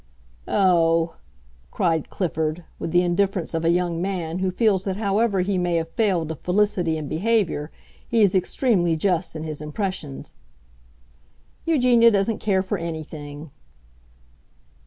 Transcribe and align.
"Oh," 0.47 1.17
cried 1.69 2.09
Clifford, 2.09 2.63
with 2.79 2.89
the 2.89 3.03
indifference 3.03 3.53
of 3.53 3.63
a 3.63 3.69
young 3.69 4.01
man 4.01 4.39
who 4.39 4.49
feels 4.49 4.83
that 4.83 4.97
however 4.97 5.41
he 5.41 5.59
may 5.59 5.75
have 5.75 5.89
failed 5.89 6.31
of 6.31 6.39
felicity 6.39 6.97
in 6.97 7.07
behavior 7.07 7.69
he 8.07 8.23
is 8.23 8.33
extremely 8.33 8.95
just 8.95 9.35
in 9.35 9.43
his 9.43 9.61
impressions, 9.61 10.33
"Eugenia 11.65 12.09
doesn't 12.09 12.39
care 12.39 12.63
for 12.63 12.79
anything!" 12.79 13.51